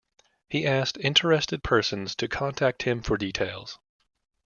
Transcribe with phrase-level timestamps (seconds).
[0.49, 3.77] He asked interested persons to contact him for details.